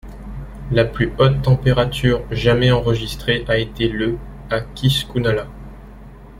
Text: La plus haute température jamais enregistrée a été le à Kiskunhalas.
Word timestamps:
La 0.71 0.83
plus 0.83 1.11
haute 1.19 1.43
température 1.43 2.23
jamais 2.31 2.71
enregistrée 2.71 3.45
a 3.47 3.59
été 3.59 3.87
le 3.87 4.17
à 4.49 4.59
Kiskunhalas. 4.61 5.45